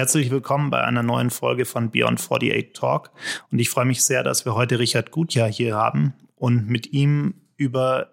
[0.00, 3.10] Herzlich willkommen bei einer neuen Folge von Beyond 48 Talk.
[3.52, 7.34] Und ich freue mich sehr, dass wir heute Richard Gutjahr hier haben und mit ihm
[7.58, 8.08] über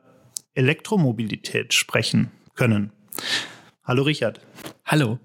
[0.54, 2.91] Elektromobilität sprechen können.
[3.86, 4.41] Hallo Richard.
[4.86, 5.20] Hallo.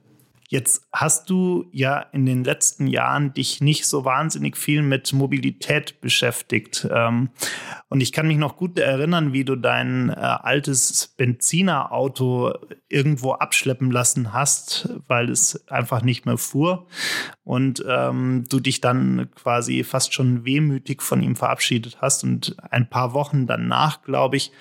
[0.53, 6.03] Jetzt hast du ja in den letzten Jahren dich nicht so wahnsinnig viel mit Mobilität
[6.03, 6.87] beschäftigt.
[6.93, 7.31] Ähm,
[7.89, 12.53] und ich kann mich noch gut erinnern, wie du dein äh, altes Benzinerauto
[12.91, 16.87] irgendwo abschleppen lassen hast, weil es einfach nicht mehr fuhr.
[17.45, 22.25] Und ähm, du dich dann quasi fast schon wehmütig von ihm verabschiedet hast.
[22.25, 24.53] Und ein paar Wochen danach, glaube ich,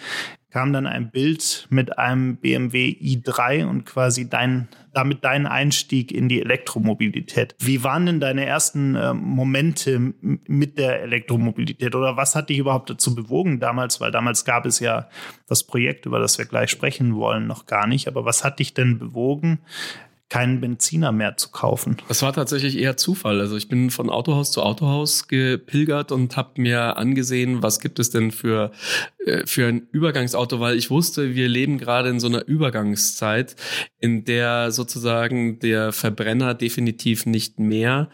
[0.52, 6.28] kam dann ein Bild mit einem BMW i3 und quasi dein, damit dein Einstieg in
[6.28, 7.56] die Elektromobilität.
[7.60, 12.90] Wie waren denn deine ersten äh, Momente mit der Elektromobilität oder was hat dich überhaupt
[12.90, 14.02] dazu bewogen damals?
[14.02, 15.08] Weil damals gab es ja
[15.48, 18.10] das Projekt, über das wir gleich sprechen wollen, noch gar nicht.
[18.10, 19.60] Aber was hat dich denn bewogen,
[20.32, 21.98] keinen Benziner mehr zu kaufen.
[22.08, 23.42] Das war tatsächlich eher Zufall.
[23.42, 28.12] Also ich bin von Autohaus zu Autohaus gepilgert und habe mir angesehen, was gibt es
[28.12, 28.72] denn für
[29.26, 33.58] äh, für ein Übergangsauto, weil ich wusste, wir leben gerade in so einer Übergangszeit,
[34.00, 38.10] in der sozusagen der Verbrenner definitiv nicht mehr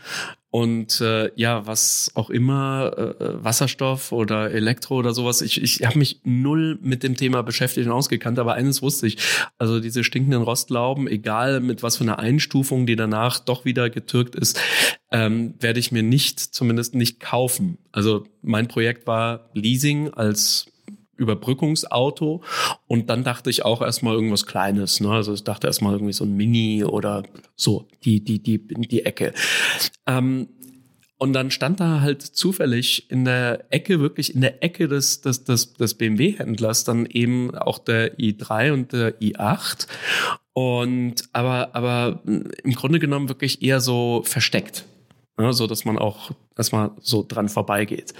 [0.49, 5.41] und äh, ja, was auch immer, äh, äh, Wasserstoff oder Elektro oder sowas.
[5.41, 9.17] Ich, ich habe mich null mit dem Thema beschäftigt und ausgekannt, aber eines wusste ich.
[9.57, 14.35] Also diese stinkenden Rostlauben, egal mit was für einer Einstufung, die danach doch wieder getürkt
[14.35, 14.59] ist,
[15.11, 17.77] ähm, werde ich mir nicht, zumindest nicht kaufen.
[17.91, 20.67] Also mein Projekt war Leasing als
[21.17, 22.43] Überbrückungsauto.
[22.87, 24.99] Und dann dachte ich auch erstmal irgendwas Kleines.
[24.99, 25.09] Ne?
[25.09, 27.23] Also ich dachte erstmal irgendwie so ein Mini oder
[27.55, 29.33] so, die, die, die, die Ecke.
[30.05, 30.49] Ähm,
[31.19, 35.43] und dann stand da halt zufällig in der Ecke, wirklich in der Ecke des, des,
[35.43, 39.87] des, des BMW-Händlers dann eben auch der i3 und der i8.
[40.53, 44.85] Und aber, aber im Grunde genommen wirklich eher so versteckt.
[45.39, 48.13] Ne, so dass man auch erstmal so dran vorbeigeht.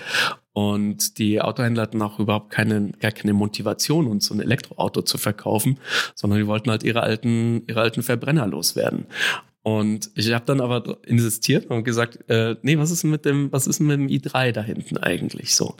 [0.57, 5.19] Und die Autohändler hatten auch überhaupt keine, gar keine Motivation, uns so ein Elektroauto zu
[5.19, 5.77] verkaufen,
[6.15, 9.05] sondern die wollten halt ihre alten, ihre alten Verbrenner loswerden.
[9.67, 13.67] Und ich habe dann aber insistiert und gesagt, äh, nee, was ist mit dem, was
[13.67, 15.75] ist mit dem i3 da hinten eigentlich so?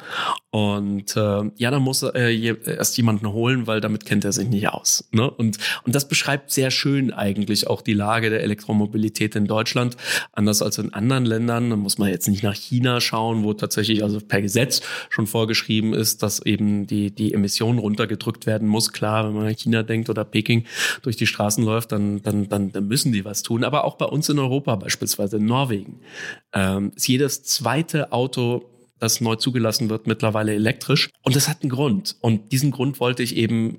[0.49, 4.49] Und äh, ja, da muss er äh, erst jemanden holen, weil damit kennt er sich
[4.49, 5.07] nicht aus.
[5.11, 5.29] Ne?
[5.29, 9.95] Und, und das beschreibt sehr schön eigentlich auch die Lage der Elektromobilität in Deutschland.
[10.33, 14.03] Anders als in anderen Ländern, da muss man jetzt nicht nach China schauen, wo tatsächlich
[14.03, 18.91] also per Gesetz schon vorgeschrieben ist, dass eben die, die Emissionen runtergedrückt werden muss.
[18.91, 20.65] Klar, wenn man an China denkt oder Peking
[21.03, 23.63] durch die Straßen läuft, dann, dann, dann, dann müssen die was tun.
[23.63, 25.99] Aber aber auch bei uns in Europa beispielsweise in Norwegen
[26.53, 31.11] ähm, ist jedes zweite Auto das neu zugelassen wird, mittlerweile elektrisch.
[31.21, 32.15] Und das hat einen Grund.
[32.19, 33.77] Und diesen Grund wollte ich eben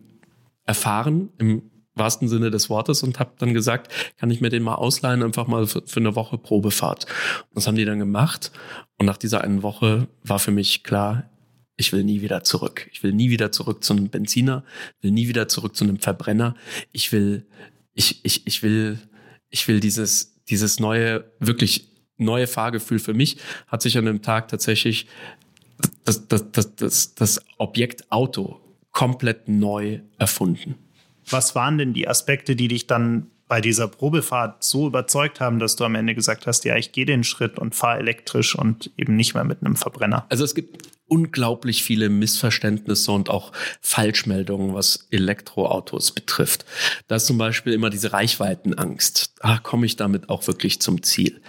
[0.64, 4.76] erfahren im wahrsten Sinne des Wortes und habe dann gesagt, kann ich mir den mal
[4.76, 7.06] ausleihen, einfach mal für, für eine Woche Probefahrt.
[7.48, 8.52] Und das haben die dann gemacht.
[8.96, 11.28] Und nach dieser einen Woche war für mich klar,
[11.76, 12.88] ich will nie wieder zurück.
[12.92, 14.62] Ich will nie wieder zurück zu einem Benziner,
[15.00, 16.54] will nie wieder zurück zu einem Verbrenner.
[16.92, 17.44] Ich will,
[17.94, 19.00] ich, ich, ich will
[19.50, 24.48] ich will dieses, dieses neue, wirklich neue Fahrgefühl für mich hat sich an dem Tag
[24.48, 25.06] tatsächlich
[26.04, 28.60] das, das, das, das, das Objekt Auto
[28.92, 30.74] komplett neu erfunden.
[31.30, 35.76] Was waren denn die Aspekte, die dich dann bei dieser Probefahrt so überzeugt haben, dass
[35.76, 39.16] du am Ende gesagt hast, ja, ich gehe den Schritt und fahre elektrisch und eben
[39.16, 40.26] nicht mehr mit einem Verbrenner?
[40.28, 46.66] Also es gibt unglaublich viele Missverständnisse und auch Falschmeldungen, was Elektroautos betrifft.
[47.08, 49.34] Da ist zum Beispiel immer diese Reichweitenangst.
[49.40, 51.40] Ah, komme ich damit auch wirklich zum Ziel?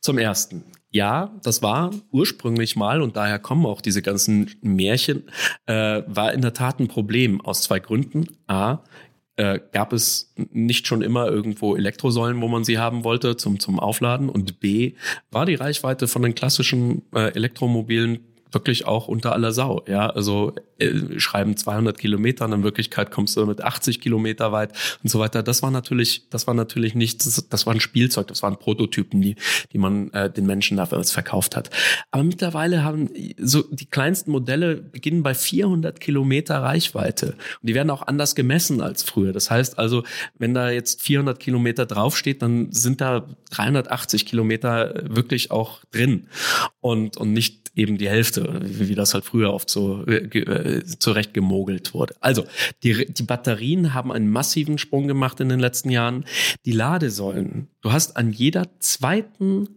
[0.00, 0.64] Zum ersten.
[0.90, 5.24] Ja, das war ursprünglich mal, und daher kommen auch diese ganzen Märchen,
[5.66, 8.26] äh, war in der Tat ein Problem aus zwei Gründen.
[8.46, 8.78] A,
[9.38, 13.78] äh, gab es nicht schon immer irgendwo Elektrosäulen, wo man sie haben wollte zum, zum
[13.78, 14.28] Aufladen?
[14.28, 14.94] Und B,
[15.30, 18.18] war die Reichweite von den klassischen äh, Elektromobilen
[18.52, 19.84] wirklich auch unter aller Sau.
[19.86, 24.72] Ja, also äh, schreiben 200 Kilometer, in Wirklichkeit kommst du mit 80 Kilometer weit
[25.02, 25.42] und so weiter.
[25.42, 27.24] Das war natürlich, das war natürlich nichts.
[27.24, 29.36] Das, das war ein Spielzeug, das waren Prototypen, die,
[29.72, 31.70] die man äh, den Menschen dafür verkauft hat.
[32.10, 37.90] Aber mittlerweile haben so die kleinsten Modelle beginnen bei 400 Kilometer Reichweite und die werden
[37.90, 39.32] auch anders gemessen als früher.
[39.32, 40.04] Das heißt also,
[40.38, 46.28] wenn da jetzt 400 Kilometer draufsteht, dann sind da 380 Kilometer wirklich auch drin
[46.80, 50.84] und und nicht eben die Hälfte, wie, wie das halt früher oft so äh, äh,
[50.84, 52.14] zurecht gemogelt wurde.
[52.20, 52.44] Also,
[52.82, 56.24] die, die Batterien haben einen massiven Sprung gemacht in den letzten Jahren.
[56.64, 59.68] Die Ladesäulen, du hast an jeder zweiten,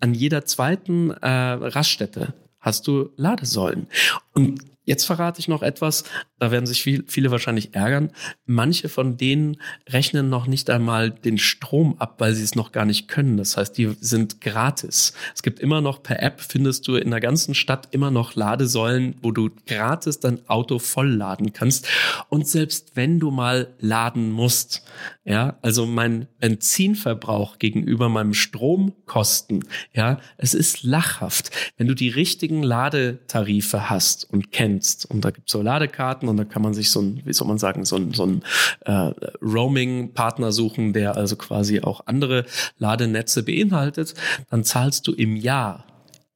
[0.00, 3.88] an jeder zweiten äh, Raststätte hast du Ladesäulen.
[4.34, 6.02] Und Jetzt verrate ich noch etwas,
[6.42, 8.10] da werden sich viel, viele wahrscheinlich ärgern.
[8.46, 9.58] Manche von denen
[9.88, 13.36] rechnen noch nicht einmal den Strom ab, weil sie es noch gar nicht können.
[13.36, 15.12] Das heißt, die sind gratis.
[15.36, 19.14] Es gibt immer noch per App, findest du in der ganzen Stadt immer noch Ladesäulen,
[19.22, 21.86] wo du gratis dein Auto vollladen kannst.
[22.28, 24.82] Und selbst wenn du mal laden musst,
[25.24, 29.64] ja, also mein Benzinverbrauch gegenüber meinem Stromkosten,
[29.94, 31.52] ja, es ist lachhaft.
[31.76, 36.38] Wenn du die richtigen Ladetarife hast und kennst, und da gibt es so Ladekarten und
[36.38, 38.42] da kann man sich so ein, wie soll man sagen, so ein, so ein
[38.80, 39.12] äh,
[39.42, 42.44] Roaming-Partner suchen, der also quasi auch andere
[42.78, 44.14] Ladenetze beinhaltet,
[44.50, 45.84] dann zahlst du im Jahr,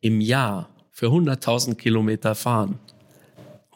[0.01, 2.79] im Jahr für 100.000 Kilometer fahren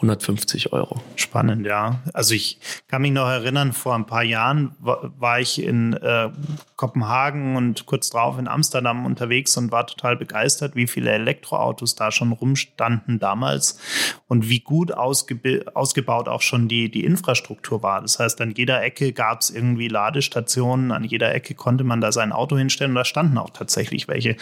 [0.01, 1.03] 150 Euro.
[1.15, 2.01] Spannend, ja.
[2.15, 2.59] Also ich
[2.89, 6.31] kann mich noch erinnern, vor ein paar Jahren war ich in äh,
[6.77, 12.11] Kopenhagen und kurz drauf in Amsterdam unterwegs und war total begeistert, wie viele Elektroautos da
[12.11, 13.79] schon rumstanden damals
[14.27, 18.01] und wie gut ausgebaut auch schon die, die Infrastruktur war.
[18.01, 22.11] Das heißt, an jeder Ecke gab es irgendwie Ladestationen, an jeder Ecke konnte man da
[22.11, 24.37] sein Auto hinstellen und da standen auch tatsächlich welche.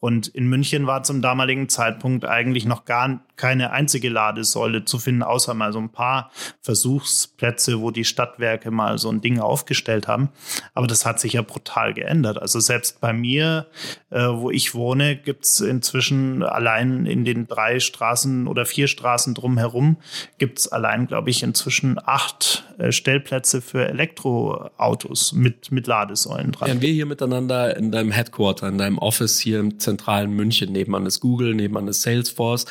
[0.00, 5.22] Und in München war zum damaligen Zeitpunkt eigentlich noch gar keine einzige Ladesäule zu finden,
[5.22, 6.30] außer mal so ein paar
[6.60, 10.30] Versuchsplätze, wo die Stadtwerke mal so ein Ding aufgestellt haben.
[10.74, 12.40] Aber das hat sich ja brutal geändert.
[12.40, 13.66] Also selbst bei mir,
[14.10, 19.34] äh, wo ich wohne, gibt es inzwischen allein in den drei Straßen oder vier Straßen
[19.34, 19.98] drumherum,
[20.38, 26.68] gibt es allein, glaube ich, inzwischen acht äh, Stellplätze für Elektroautos mit, mit Ladesäulen dran.
[26.68, 31.06] Ja, wir hier miteinander in deinem Headquarter, in deinem Office hier im zentralen München, nebenan
[31.06, 32.66] ist Google, nebenan ist Salesforce,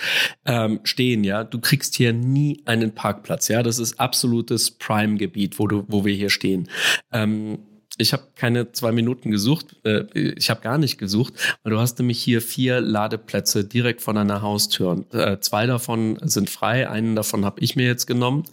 [0.46, 1.44] ähm, stehen, ja.
[1.44, 3.64] Du kriegst hier nie einen Parkplatz, ja.
[3.64, 6.70] Das ist absolutes Prime-Gebiet, wo wo wir hier stehen.
[7.12, 7.60] Ähm,
[7.98, 11.34] ich habe keine zwei Minuten gesucht, äh, ich habe gar nicht gesucht,
[11.64, 15.06] weil du hast nämlich hier vier Ladeplätze direkt von deiner Haustür.
[15.12, 18.46] Äh, zwei davon sind frei, einen davon habe ich mir jetzt genommen.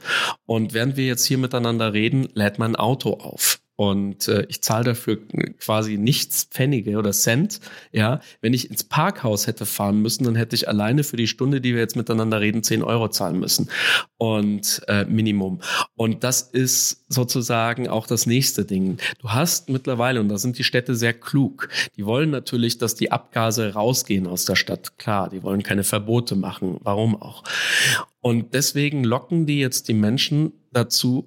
[0.47, 4.85] Und während wir jetzt hier miteinander reden, lädt mein Auto auf und äh, ich zahle
[4.85, 5.19] dafür
[5.59, 7.61] quasi nichts Pfennige oder Cent.
[7.93, 11.61] Ja, wenn ich ins Parkhaus hätte fahren müssen, dann hätte ich alleine für die Stunde,
[11.61, 13.69] die wir jetzt miteinander reden, 10 Euro zahlen müssen
[14.17, 15.61] und äh, Minimum.
[15.97, 18.99] Und das ist sozusagen auch das nächste Ding.
[19.19, 21.69] Du hast mittlerweile und da sind die Städte sehr klug.
[21.97, 24.99] Die wollen natürlich, dass die Abgase rausgehen aus der Stadt.
[24.99, 26.79] Klar, die wollen keine Verbote machen.
[26.83, 27.43] Warum auch?
[28.21, 31.27] Und deswegen locken die jetzt die Menschen dazu,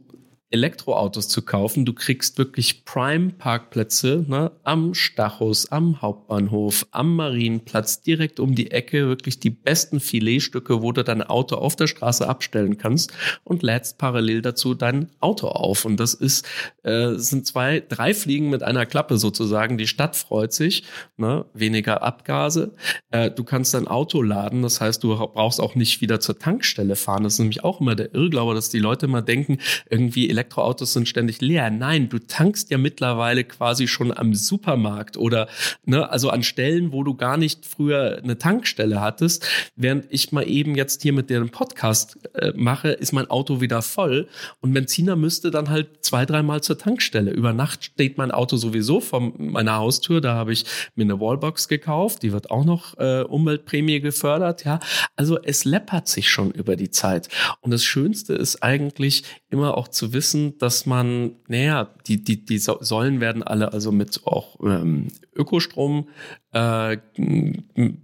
[0.50, 1.84] Elektroautos zu kaufen.
[1.84, 9.08] Du kriegst wirklich Prime-Parkplätze ne, am Stachus, am Hauptbahnhof, am Marienplatz, direkt um die Ecke.
[9.08, 13.12] Wirklich die besten Filetstücke, wo du dein Auto auf der Straße abstellen kannst
[13.44, 15.84] und lädst parallel dazu dein Auto auf.
[15.84, 16.48] Und das ist,
[16.84, 19.78] äh, sind zwei, drei Fliegen mit einer Klappe sozusagen.
[19.78, 20.84] Die Stadt freut sich,
[21.18, 22.74] ne, weniger Abgase.
[23.12, 24.62] Äh, du kannst dein Auto laden.
[24.62, 27.24] Das heißt, du brauchst auch nicht wieder zur Tankstelle fahren.
[27.24, 29.58] Das ist nämlich auch immer der Irrglaube, dass die Leute immer denken,
[29.90, 31.72] irgendwie Elektroautos sind ständig leer.
[31.72, 35.48] Nein, du tankst ja mittlerweile quasi schon am Supermarkt oder
[35.84, 39.48] ne, also an Stellen, wo du gar nicht früher eine Tankstelle hattest.
[39.76, 43.62] Während ich mal eben jetzt hier mit dir einen Podcast äh, mache, ist mein Auto
[43.62, 44.28] wieder voll
[44.62, 47.32] und Benziner müsste dann halt zwei, dreimal zur Tankstelle.
[47.32, 50.22] Über Nacht steht mein Auto sowieso vor meiner Haustür.
[50.22, 52.22] Da habe ich mir eine Wallbox gekauft.
[52.22, 54.66] Die wird auch noch äh, Umweltprämie gefördert.
[54.66, 54.80] Ja,
[55.16, 57.30] also es läppert sich schon über die Zeit.
[57.62, 62.44] Und das Schönste ist eigentlich immer auch zu wissen, wissen, dass man, naja, die, die,
[62.44, 66.10] die Säulen werden alle also mit auch ähm, Ökostrom
[66.52, 66.98] äh,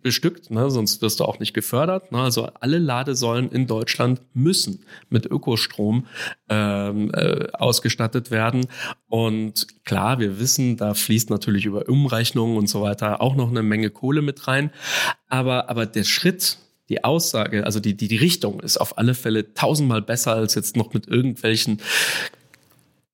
[0.02, 0.70] bestückt, ne?
[0.72, 2.14] sonst wirst du auch nicht gefördert.
[2.14, 2.20] Ne?
[2.20, 6.06] Also alle Ladesäulen in Deutschland müssen mit Ökostrom
[6.48, 8.68] ähm, äh, ausgestattet werden.
[9.10, 13.64] Und klar, wir wissen, da fließt natürlich über Umrechnungen und so weiter auch noch eine
[13.64, 14.72] Menge Kohle mit rein.
[15.28, 16.58] Aber, aber der Schritt,
[16.90, 20.76] die Aussage, also die, die, die Richtung ist auf alle Fälle tausendmal besser als jetzt
[20.76, 21.82] noch mit irgendwelchen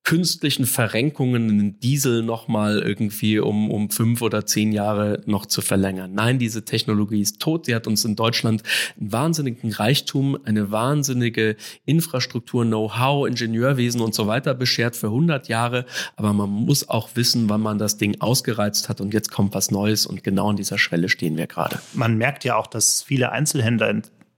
[0.09, 6.15] künstlichen Verrenkungen einen Diesel nochmal irgendwie um, um fünf oder zehn Jahre noch zu verlängern.
[6.15, 7.67] Nein, diese Technologie ist tot.
[7.67, 8.63] Sie hat uns in Deutschland
[8.99, 15.85] einen wahnsinnigen Reichtum, eine wahnsinnige Infrastruktur, Know-how, Ingenieurwesen und so weiter beschert für 100 Jahre.
[16.15, 19.69] Aber man muss auch wissen, wann man das Ding ausgereizt hat und jetzt kommt was
[19.69, 21.77] Neues und genau an dieser Schwelle stehen wir gerade.
[21.93, 23.89] Man merkt ja auch, dass viele Einzelhändler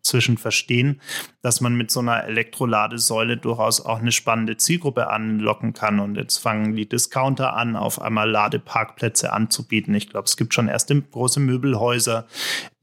[0.01, 0.99] inzwischen verstehen,
[1.43, 5.99] dass man mit so einer Elektroladesäule durchaus auch eine spannende Zielgruppe anlocken kann.
[5.99, 9.93] Und jetzt fangen die Discounter an, auf einmal Ladeparkplätze anzubieten.
[9.93, 12.25] Ich glaube, es gibt schon erste große Möbelhäuser,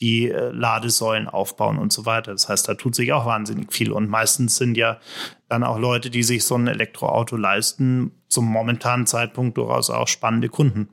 [0.01, 2.31] die äh, Ladesäulen aufbauen und so weiter.
[2.31, 3.91] Das heißt, da tut sich auch wahnsinnig viel.
[3.91, 4.99] Und meistens sind ja
[5.49, 10.49] dann auch Leute, die sich so ein Elektroauto leisten, zum momentanen Zeitpunkt durchaus auch spannende
[10.49, 10.89] Kunden.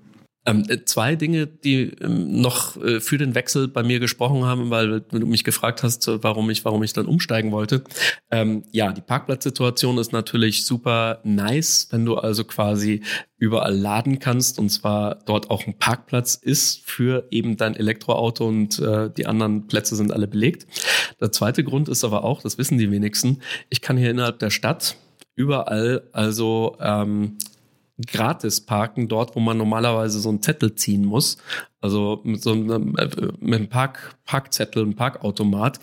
[0.46, 4.70] Ähm, äh, zwei Dinge, die ähm, noch äh, für den Wechsel bei mir gesprochen haben,
[4.70, 7.84] weil du mich gefragt hast, warum ich, warum ich dann umsteigen wollte.
[8.30, 13.02] Ähm, ja, die Parkplatzsituation ist natürlich super nice, wenn du also quasi
[13.38, 18.80] überall laden kannst und zwar dort auch ein Parkplatz ist für eben dein Elektroauto und
[18.80, 20.68] äh, die anderen Plätze sind alle belegt.
[21.20, 24.52] Der zweite Grund ist aber auch, das wissen die wenigsten, ich kann hier innerhalb der
[24.52, 24.96] Stadt
[25.36, 27.38] überall also ähm,
[28.06, 31.38] gratis parken, dort, wo man normalerweise so einen Zettel ziehen muss.
[31.82, 33.10] Also mit so einem, äh,
[33.40, 35.80] mit einem Park, Parkzettel, einem Parkautomat.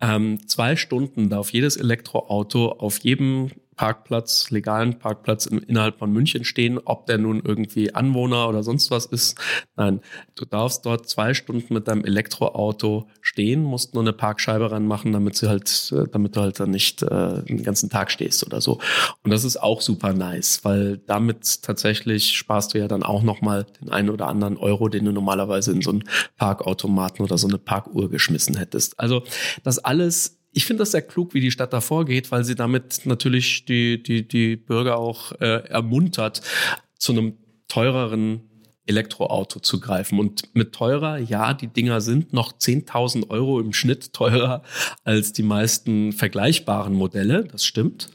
[0.00, 6.78] Ähm, zwei Stunden darf jedes Elektroauto auf jedem Parkplatz, legalen Parkplatz innerhalb von München stehen,
[6.84, 9.38] ob der nun irgendwie Anwohner oder sonst was ist.
[9.76, 10.00] Nein,
[10.34, 15.36] du darfst dort zwei Stunden mit deinem Elektroauto stehen, musst nur eine Parkscheibe ranmachen, damit
[15.36, 18.78] sie halt, äh, damit du halt dann nicht äh, den ganzen Tag stehst oder so.
[19.22, 23.66] Und das ist auch super nice, weil damit tatsächlich sparst du ja dann auch nochmal
[23.80, 26.04] den einen oder anderen Euro, den du normalerweise in so einen
[26.36, 28.98] Parkautomaten oder so eine Parkuhr geschmissen hättest.
[29.00, 29.22] Also
[29.62, 33.02] das alles ich finde das sehr klug, wie die Stadt da vorgeht, weil sie damit
[33.04, 36.40] natürlich die, die, die Bürger auch äh, ermuntert,
[36.96, 37.34] zu einem
[37.68, 38.40] teureren
[38.86, 40.18] Elektroauto zu greifen.
[40.18, 44.62] Und mit teurer, ja, die Dinger sind noch 10.000 Euro im Schnitt teurer
[45.02, 48.10] als die meisten vergleichbaren Modelle, das stimmt.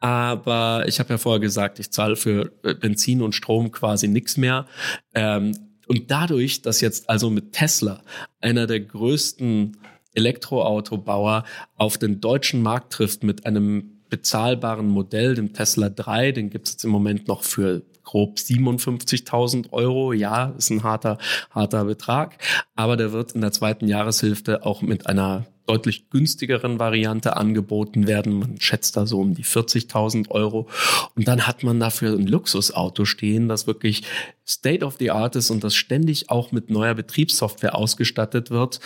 [0.00, 4.36] Aber ich habe ja vorher gesagt, ich zahle für äh, Benzin und Strom quasi nichts
[4.36, 4.66] mehr.
[5.14, 8.02] Ähm, und dadurch, dass jetzt also mit Tesla
[8.40, 9.76] einer der größten
[10.14, 11.44] Elektroautobauer
[11.76, 16.74] auf den deutschen Markt trifft mit einem bezahlbaren Modell, dem Tesla 3, den gibt es
[16.74, 20.12] jetzt im Moment noch für grob 57.000 Euro.
[20.12, 21.18] Ja, ist ein harter,
[21.50, 22.38] harter Betrag,
[22.76, 28.38] aber der wird in der zweiten Jahreshälfte auch mit einer deutlich günstigeren Variante angeboten werden.
[28.38, 30.68] Man schätzt da so um die 40.000 Euro.
[31.16, 34.02] Und dann hat man dafür ein Luxusauto stehen, das wirklich
[34.46, 38.80] State of the Art ist und das ständig auch mit neuer Betriebssoftware ausgestattet wird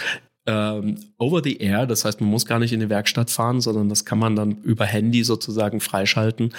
[0.49, 1.87] ähm, over the air.
[1.87, 4.63] Das heißt, man muss gar nicht in die Werkstatt fahren, sondern das kann man dann
[4.63, 6.55] über Handy sozusagen freischalten.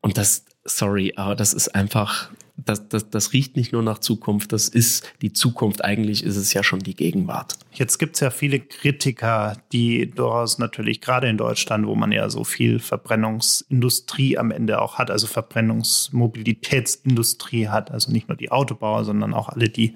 [0.00, 2.30] Und das, sorry, aber das ist einfach
[2.68, 5.84] das, das, das riecht nicht nur nach Zukunft, das ist die Zukunft.
[5.84, 7.54] Eigentlich ist es ja schon die Gegenwart.
[7.72, 12.28] Jetzt gibt es ja viele Kritiker, die durchaus natürlich gerade in Deutschland, wo man ja
[12.28, 19.04] so viel Verbrennungsindustrie am Ende auch hat, also Verbrennungsmobilitätsindustrie hat, also nicht nur die Autobauer,
[19.04, 19.94] sondern auch alle, die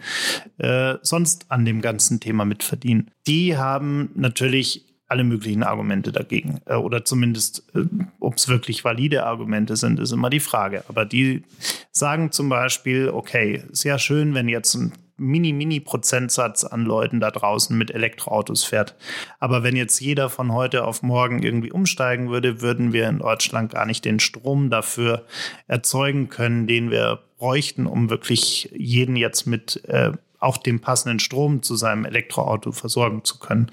[0.58, 3.10] äh, sonst an dem ganzen Thema mitverdienen.
[3.26, 6.62] Die haben natürlich alle möglichen Argumente dagegen.
[6.64, 7.84] Äh, oder zumindest, äh,
[8.18, 10.84] ob es wirklich valide Argumente sind, ist immer die Frage.
[10.88, 11.42] Aber die
[11.90, 17.90] sagen zum Beispiel, okay, sehr schön, wenn jetzt ein Mini-Mini-Prozentsatz an Leuten da draußen mit
[17.90, 18.96] Elektroautos fährt.
[19.38, 23.70] Aber wenn jetzt jeder von heute auf morgen irgendwie umsteigen würde, würden wir in Deutschland
[23.70, 25.26] gar nicht den Strom dafür
[25.68, 31.62] erzeugen können, den wir bräuchten, um wirklich jeden jetzt mit äh, auch den passenden Strom
[31.62, 33.70] zu seinem Elektroauto versorgen zu können.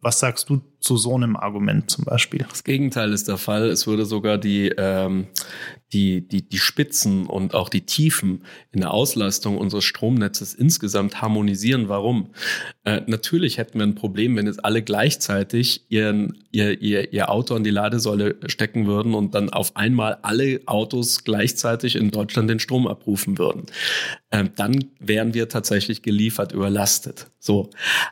[0.00, 2.46] Was sagst du zu so einem Argument zum Beispiel?
[2.48, 3.68] Das Gegenteil ist der Fall.
[3.68, 5.26] Es würde sogar die, ähm,
[5.92, 11.88] die, die, die Spitzen und auch die Tiefen in der Auslastung unseres Stromnetzes insgesamt harmonisieren.
[11.88, 12.30] Warum?
[12.84, 17.56] Äh, natürlich hätten wir ein Problem, wenn jetzt alle gleichzeitig ihren, ihr, ihr, ihr Auto
[17.56, 22.60] an die Ladesäule stecken würden und dann auf einmal alle Autos gleichzeitig in Deutschland den
[22.60, 23.66] Strom abrufen würden.
[24.30, 27.30] Ähm, dann wären wir tatsächlich geliefert überlastet.
[27.38, 27.70] So.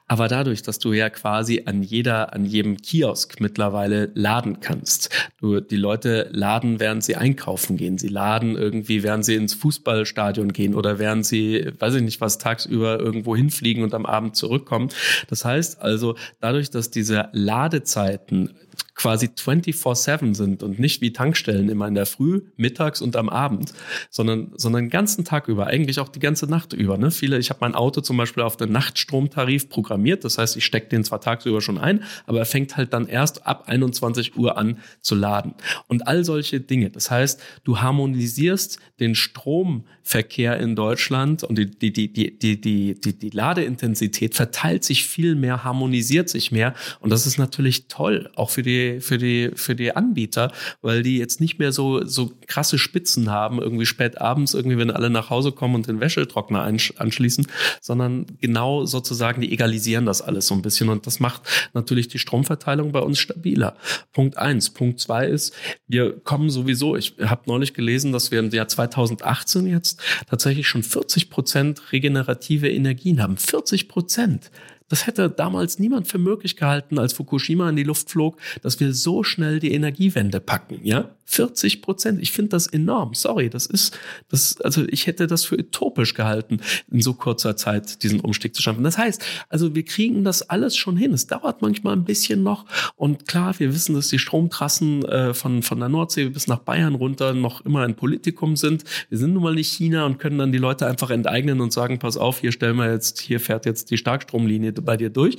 [0.09, 5.11] Aber dadurch, dass du ja quasi an jeder, an jedem Kiosk mittlerweile laden kannst.
[5.41, 7.99] Du, die Leute laden, während sie einkaufen gehen.
[7.99, 12.39] Sie laden irgendwie, während sie ins Fußballstadion gehen oder während sie, weiß ich nicht was,
[12.39, 14.91] tagsüber irgendwo hinfliegen und am Abend zurückkommen.
[15.29, 18.55] Das heißt also, dadurch, dass diese Ladezeiten
[18.97, 23.75] quasi 24-7 sind und nicht wie Tankstellen immer in der Früh, mittags und am Abend,
[24.09, 26.97] sondern, sondern den ganzen Tag über, eigentlich auch die ganze Nacht über.
[26.97, 27.11] Ne?
[27.11, 30.89] Viele, ich habe mein Auto zum Beispiel auf den Nachtstromtarif programmiert, das heißt, ich stecke
[30.89, 34.79] den zwar tagsüber schon ein, aber er fängt halt dann erst ab 21 Uhr an
[35.03, 35.55] zu laden.
[35.89, 36.89] Und all solche Dinge.
[36.89, 42.99] Das heißt, du harmonisierst den Stromverkehr in Deutschland und die, die, die, die, die, die,
[42.99, 46.75] die, die Ladeintensität verteilt sich viel mehr, harmonisiert sich mehr.
[47.01, 50.53] Und das ist natürlich toll, auch für die für die, für die Anbieter,
[50.83, 54.91] weil die jetzt nicht mehr so, so krasse Spitzen haben, irgendwie spät abends, irgendwie, wenn
[54.91, 57.47] alle nach Hause kommen und den Wäschetrockner anschließen,
[57.81, 61.43] sondern genau sozusagen, die egalisieren das alles so ein bisschen und das macht
[61.75, 63.77] natürlich die Stromverteilung bei uns stabiler.
[64.13, 64.71] Punkt eins.
[64.71, 65.55] Punkt zwei ist,
[65.89, 70.83] wir kommen sowieso, ich habe neulich gelesen, dass wir im Jahr 2018 jetzt tatsächlich schon
[70.83, 73.37] 40 Prozent regenerative Energien haben.
[73.37, 74.51] 40 Prozent.
[74.89, 78.93] Das hätte damals niemand für möglich gehalten, als Fukushima in die Luft flog, dass wir
[78.95, 81.11] so schnell die Energiewende packen, ja?
[81.29, 82.23] 40 Prozent.
[82.23, 83.13] Ich finde das enorm.
[83.15, 88.05] Sorry, das ist, das, also ich hätte das für utopisch gehalten, in so kurzer Zeit
[88.05, 88.85] diesen Umstieg zu schaffen.
[88.85, 91.13] Das heißt, also wir kriegen das alles schon hin.
[91.13, 92.65] Es dauert manchmal ein bisschen noch.
[92.95, 96.95] Und klar, wir wissen, dass die Stromtrassen äh, von, von der Nordsee bis nach Bayern
[96.95, 98.85] runter noch immer ein Politikum sind.
[99.09, 101.99] Wir sind nun mal nicht China und können dann die Leute einfach enteignen und sagen,
[101.99, 105.39] pass auf, hier stellen wir jetzt, hier fährt jetzt die Starkstromlinie bei dir durch.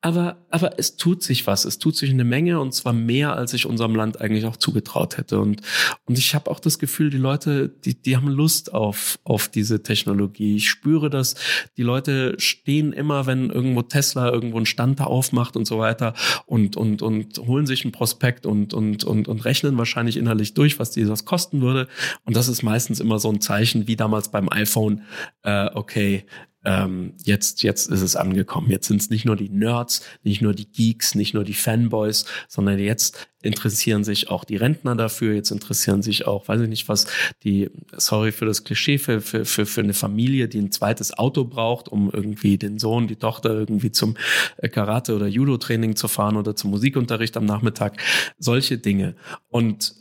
[0.00, 1.64] Aber, aber es tut sich was.
[1.64, 5.18] Es tut sich eine Menge und zwar mehr, als ich unserem Land eigentlich auch zugetraut
[5.18, 5.40] hätte.
[5.40, 5.60] Und,
[6.06, 9.82] und ich habe auch das Gefühl, die Leute, die, die haben Lust auf, auf diese
[9.82, 10.56] Technologie.
[10.56, 11.34] Ich spüre dass
[11.76, 16.14] Die Leute stehen immer, wenn irgendwo Tesla irgendwo einen Stand da aufmacht und so weiter
[16.46, 20.78] und, und, und holen sich einen Prospekt und, und, und, und rechnen wahrscheinlich innerlich durch,
[20.78, 21.88] was dieses kosten würde.
[22.24, 25.02] Und das ist meistens immer so ein Zeichen, wie damals beim iPhone,
[25.42, 26.24] äh, okay,
[26.64, 28.70] ähm, jetzt, jetzt ist es angekommen.
[28.70, 32.26] Jetzt sind es nicht nur die Nerds, nicht nur die Geeks, nicht nur die Fanboys,
[32.48, 36.88] sondern jetzt interessieren sich auch die Rentner dafür, jetzt interessieren sich auch, weiß ich nicht
[36.88, 37.06] was,
[37.42, 41.44] die, sorry für das Klischee, für, für, für, für eine Familie, die ein zweites Auto
[41.44, 44.16] braucht, um irgendwie den Sohn, die Tochter irgendwie zum
[44.58, 47.96] äh, Karate- oder Judo-Training zu fahren oder zum Musikunterricht am Nachmittag.
[48.38, 49.16] Solche Dinge.
[49.48, 49.94] Und,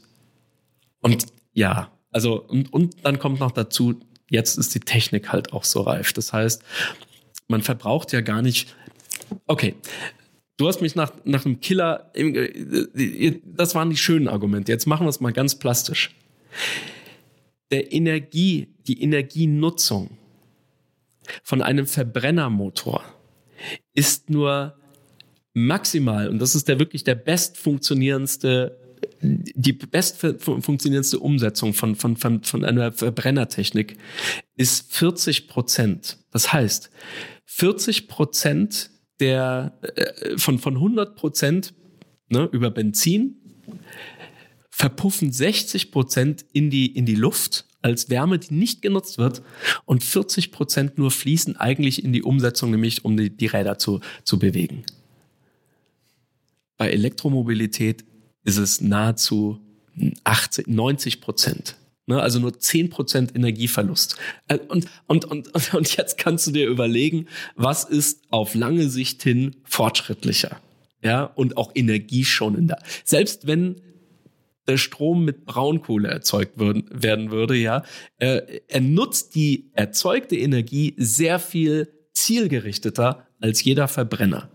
[1.00, 4.00] und ja, also, und, und dann kommt noch dazu,
[4.30, 6.14] jetzt ist die Technik halt auch so reif.
[6.14, 6.64] Das heißt,
[7.48, 8.76] man verbraucht ja gar nicht.
[9.48, 9.76] Okay,
[10.58, 12.12] du hast mich nach, nach einem Killer.
[13.46, 14.72] Das waren die schönen Argumente.
[14.72, 16.16] Jetzt machen wir es mal ganz plastisch.
[17.72, 20.18] Der Energie, die Energienutzung
[21.44, 23.04] von einem Verbrennermotor
[23.94, 24.76] ist nur
[25.54, 28.79] maximal, und das ist der wirklich der best funktionierendste
[29.22, 33.98] die best funktionierendste Umsetzung von, von, von, von einer Verbrennertechnik
[34.56, 36.18] ist 40 Prozent.
[36.32, 36.90] Das heißt,
[37.46, 41.74] 40 Prozent der, äh, von, von 100 Prozent
[42.30, 43.36] ne, über Benzin
[44.70, 49.42] verpuffen 60 Prozent in die, in die Luft als Wärme, die nicht genutzt wird
[49.86, 54.00] und 40 Prozent nur fließen eigentlich in die Umsetzung, nämlich um die, die Räder zu,
[54.24, 54.84] zu bewegen.
[56.78, 58.06] Bei Elektromobilität
[58.44, 59.60] ist es nahezu
[60.24, 61.76] 80, 90 Prozent.
[62.10, 62.22] Ne?
[62.22, 64.18] Also nur 10 Prozent Energieverlust.
[64.48, 69.22] Äh, und, und, und, und jetzt kannst du dir überlegen, was ist auf lange Sicht
[69.24, 70.60] hin fortschrittlicher?
[71.02, 72.78] Ja, und auch energieschonender.
[73.06, 73.82] Selbst wenn
[74.68, 77.84] der Strom mit Braunkohle erzeugt werden würde, ja,
[78.18, 84.50] äh, er nutzt die erzeugte Energie sehr viel zielgerichteter als jeder Verbrenner.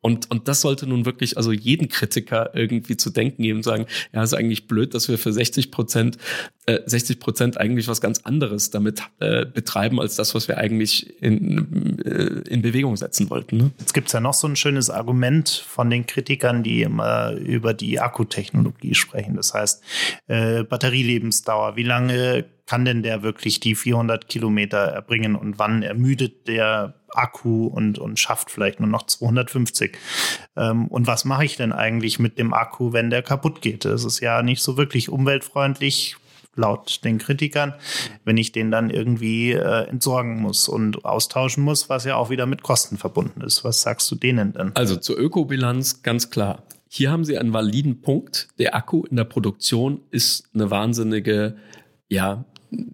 [0.00, 4.22] Und, und das sollte nun wirklich also jeden Kritiker irgendwie zu denken geben sagen, ja,
[4.22, 6.18] ist eigentlich blöd, dass wir für 60 Prozent,
[6.66, 11.22] äh, 60 Prozent eigentlich was ganz anderes damit äh, betreiben, als das, was wir eigentlich
[11.22, 13.56] in, äh, in Bewegung setzen wollten.
[13.56, 13.70] Ne?
[13.78, 18.00] Jetzt gibt's ja noch so ein schönes Argument von den Kritikern, die immer über die
[18.00, 19.36] Akkutechnologie sprechen.
[19.36, 19.82] Das heißt,
[20.26, 26.48] äh, Batterielebensdauer, wie lange kann denn der wirklich die 400 Kilometer erbringen und wann ermüdet
[26.48, 29.96] der Akku und, und schafft vielleicht nur noch 250.
[30.56, 33.84] Ähm, und was mache ich denn eigentlich mit dem Akku, wenn der kaputt geht?
[33.84, 36.16] Das ist ja nicht so wirklich umweltfreundlich,
[36.54, 37.74] laut den Kritikern,
[38.24, 42.46] wenn ich den dann irgendwie äh, entsorgen muss und austauschen muss, was ja auch wieder
[42.46, 43.64] mit Kosten verbunden ist.
[43.64, 44.72] Was sagst du denen denn?
[44.74, 46.62] Also zur Ökobilanz ganz klar.
[46.88, 48.48] Hier haben Sie einen validen Punkt.
[48.58, 51.56] Der Akku in der Produktion ist eine wahnsinnige,
[52.08, 52.44] ja,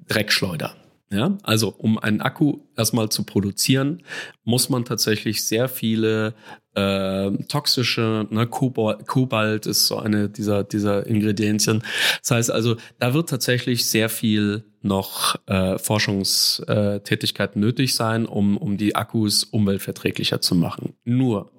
[0.07, 0.75] Dreckschleuder.
[1.11, 4.03] Ja, also um einen Akku erstmal zu produzieren,
[4.45, 6.35] muss man tatsächlich sehr viele
[6.75, 11.83] äh, toxische, ne, Kobalt, Kobalt ist so eine dieser, dieser Ingredienzien.
[12.21, 18.77] Das heißt also, da wird tatsächlich sehr viel noch äh, Forschungstätigkeit nötig sein, um, um
[18.77, 20.93] die Akkus umweltverträglicher zu machen.
[21.05, 21.51] Nur,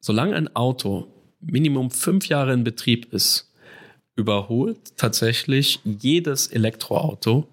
[0.00, 1.08] solange ein Auto
[1.40, 3.52] Minimum fünf Jahre in Betrieb ist,
[4.16, 7.46] überholt tatsächlich jedes Elektroauto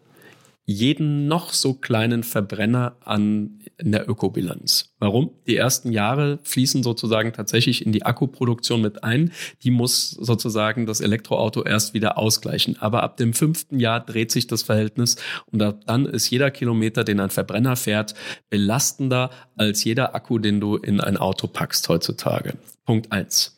[0.69, 4.93] jeden noch so kleinen Verbrenner an in der Ökobilanz.
[4.99, 5.32] Warum?
[5.47, 9.32] Die ersten Jahre fließen sozusagen tatsächlich in die Akkuproduktion mit ein.
[9.63, 12.75] Die muss sozusagen das Elektroauto erst wieder ausgleichen.
[12.82, 17.06] Aber ab dem fünften Jahr dreht sich das Verhältnis und ab dann ist jeder Kilometer,
[17.06, 18.13] den ein Verbrenner fährt,
[18.49, 22.58] belastender als jeder Akku, den du in ein Auto packst heutzutage.
[22.86, 23.56] Punkt eins.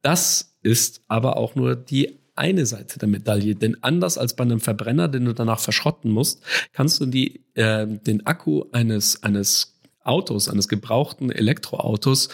[0.00, 3.54] Das ist aber auch nur die eine Seite der Medaille.
[3.54, 6.42] Denn anders als bei einem Verbrenner, den du danach verschrotten musst,
[6.72, 12.28] kannst du die, äh, den Akku eines, eines Autos, eines gebrauchten Elektroautos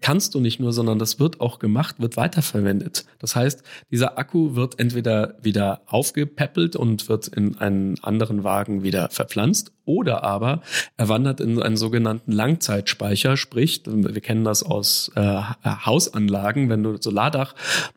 [0.00, 3.06] kannst du nicht nur, sondern das wird auch gemacht, wird weiterverwendet.
[3.18, 9.08] Das heißt, dieser Akku wird entweder wieder aufgepäppelt und wird in einen anderen Wagen wieder
[9.10, 10.62] verpflanzt oder aber
[10.96, 16.96] er wandert in einen sogenannten Langzeitspeicher, sprich, wir kennen das aus äh, Hausanlagen, wenn du
[17.00, 17.54] Solardach,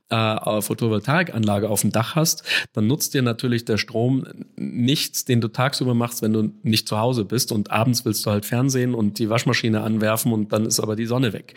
[0.10, 2.44] äh, Photovoltaikanlage auf dem Dach hast,
[2.74, 6.98] dann nutzt dir natürlich der Strom nichts, den du tagsüber machst, wenn du nicht zu
[6.98, 10.80] Hause bist und abends willst du halt Fernsehen und die Waschmaschine anwerfen und dann ist
[10.80, 11.54] aber die Sonne weg.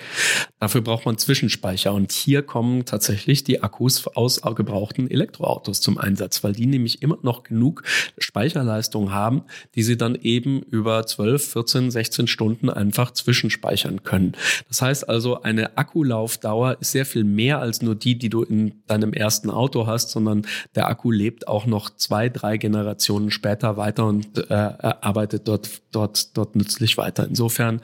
[0.58, 6.42] Dafür braucht man Zwischenspeicher und hier kommen tatsächlich die Akkus aus gebrauchten Elektroautos zum Einsatz,
[6.42, 7.82] weil die nämlich immer noch genug
[8.18, 9.42] Speicherleistung haben,
[9.74, 14.32] die sie dann eben über 12, 14, 16 Stunden einfach zwischenspeichern können.
[14.68, 18.82] Das heißt also, eine Akkulaufdauer ist sehr viel mehr als nur die, die du in
[18.86, 24.06] deinem ersten Auto hast, sondern der Akku lebt auch noch zwei, drei Generationen später weiter
[24.06, 27.26] und äh, arbeitet dort, dort, dort nützlich weiter.
[27.26, 27.80] Insofern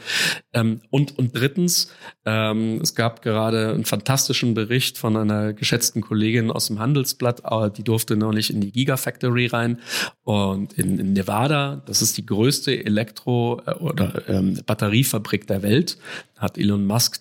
[0.52, 1.92] ähm, und, und drittens,
[2.24, 7.70] ähm, es gab gerade einen fantastischen Bericht von einer geschätzten Kollegin aus dem Handelsblatt, äh,
[7.70, 9.80] die durfte noch nicht in die Gigafactory rein
[10.24, 15.98] und in, in Nevada, das ist die größte Elektro- äh, oder ähm, Batteriefabrik der Welt,
[16.38, 17.20] hat Elon Musk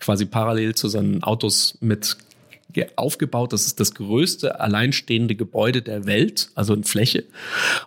[0.00, 2.18] quasi parallel zu seinen Autos mit
[2.96, 3.52] aufgebaut.
[3.52, 7.24] Das ist das größte alleinstehende Gebäude der Welt, also in Fläche.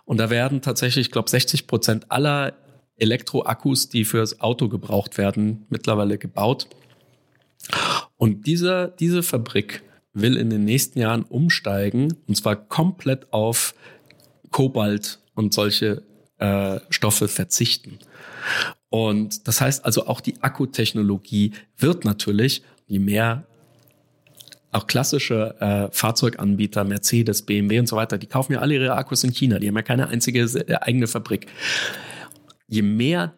[0.04, 2.54] Und da werden tatsächlich, ich glaube, 60 Prozent aller
[3.00, 6.68] Elektroakkus, die fürs Auto gebraucht werden, mittlerweile gebaut.
[8.16, 9.82] Und dieser, diese Fabrik
[10.12, 13.74] will in den nächsten Jahren umsteigen, und zwar komplett auf
[14.50, 16.02] Kobalt und solche
[16.38, 17.98] äh, Stoffe verzichten.
[18.88, 23.44] Und das heißt also auch die Akkutechnologie wird natürlich, je mehr
[24.72, 29.24] auch klassische äh, Fahrzeuganbieter, Mercedes, BMW und so weiter, die kaufen ja alle ihre Akkus
[29.24, 31.46] in China, die haben ja keine einzige äh, eigene Fabrik.
[32.70, 33.34] Je mehr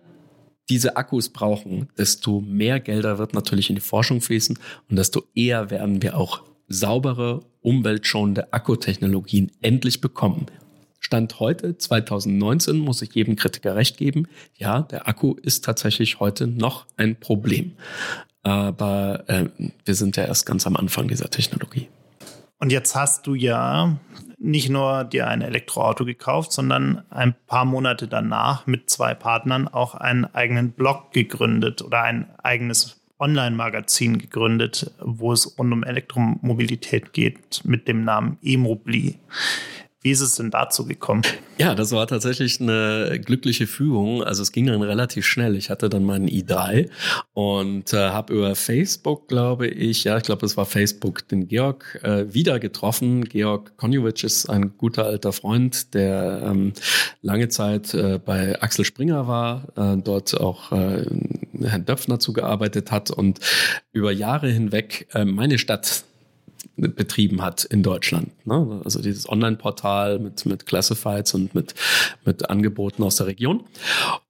[0.68, 5.70] diese Akkus brauchen, desto mehr Gelder wird natürlich in die Forschung fließen und desto eher
[5.70, 10.46] werden wir auch saubere, umweltschonende Akkutechnologien endlich bekommen.
[11.00, 14.28] Stand heute, 2019, muss ich jedem Kritiker recht geben.
[14.56, 17.72] Ja, der Akku ist tatsächlich heute noch ein Problem.
[18.42, 19.46] Aber äh,
[19.84, 21.88] wir sind ja erst ganz am Anfang dieser Technologie.
[22.62, 23.98] Und jetzt hast du ja
[24.38, 29.96] nicht nur dir ein Elektroauto gekauft, sondern ein paar Monate danach mit zwei Partnern auch
[29.96, 37.62] einen eigenen Blog gegründet oder ein eigenes Online-Magazin gegründet, wo es rund um Elektromobilität geht
[37.64, 39.18] mit dem Namen E-Mobili.
[40.02, 41.22] Wie ist es denn dazu gekommen?
[41.58, 44.24] Ja, das war tatsächlich eine glückliche Fügung.
[44.24, 45.54] Also es ging dann relativ schnell.
[45.54, 46.88] Ich hatte dann meinen i3
[47.34, 52.00] und äh, habe über Facebook, glaube ich, ja, ich glaube, es war Facebook, den Georg
[52.02, 53.26] äh, wieder getroffen.
[53.26, 56.72] Georg Konjovic ist ein guter alter Freund, der ähm,
[57.20, 61.06] lange Zeit äh, bei Axel Springer war, äh, dort auch äh,
[61.62, 63.38] Herrn Döpfner zugearbeitet hat und
[63.92, 66.04] über Jahre hinweg äh, meine Stadt
[66.76, 68.30] betrieben hat in Deutschland.
[68.46, 68.80] Ne?
[68.84, 71.74] Also dieses Online-Portal mit, mit Classifieds und mit,
[72.24, 73.64] mit Angeboten aus der Region.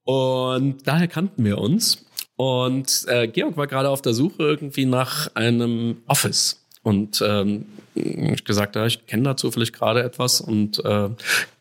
[0.04, 2.04] Und daher kannten wir uns.
[2.36, 6.64] Und äh, Georg war gerade auf der Suche irgendwie nach einem Office.
[6.82, 11.10] Und ähm, ich gesagt, ja, ich kenne da zufällig gerade etwas und äh,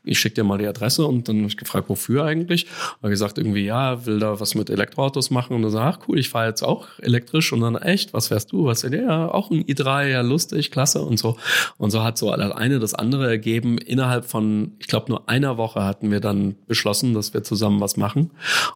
[0.04, 2.66] ich schicke dir mal die Adresse und dann habe ich gefragt, wofür eigentlich?
[3.02, 6.18] Und gesagt, irgendwie, ja, will da was mit Elektroautos machen und dann sagt, ach cool,
[6.18, 8.66] ich fahre jetzt auch elektrisch und dann echt, was fährst du?
[8.66, 11.38] Was ja, auch ein i3, ja, lustig, klasse und so.
[11.78, 13.78] Und so hat so das eine das andere ergeben.
[13.78, 17.96] Innerhalb von, ich glaube, nur einer Woche hatten wir dann beschlossen, dass wir zusammen was
[17.96, 18.32] machen.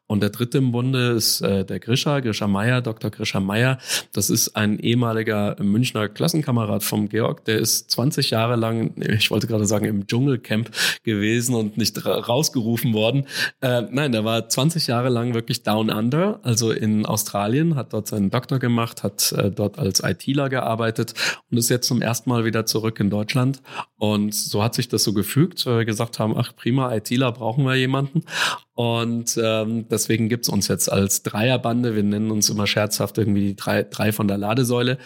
[0.06, 3.10] Und der dritte im Bunde ist äh, der Grisha, Grisha Meier, Dr.
[3.10, 3.80] Grisha Meier.
[4.14, 9.48] Das ist ein ehemaliger Münchner Klassenkamerad vom Georg, der ist 20 Jahre lang, ich wollte
[9.48, 10.70] gerade sagen, im Dschungelcamp
[11.04, 13.26] gewesen gewesen und nicht rausgerufen worden.
[13.62, 18.08] Äh, nein, der war 20 Jahre lang wirklich down under, also in Australien, hat dort
[18.08, 21.14] seinen Doktor gemacht, hat äh, dort als ITler gearbeitet
[21.50, 23.62] und ist jetzt zum ersten Mal wieder zurück in Deutschland.
[23.98, 27.66] Und so hat sich das so gefügt, weil wir gesagt haben, ach prima, ITler brauchen
[27.66, 28.24] wir jemanden.
[28.76, 31.96] Und ähm, deswegen gibt's uns jetzt als Dreierbande.
[31.96, 34.98] Wir nennen uns immer scherzhaft irgendwie die drei, drei von der Ladesäule.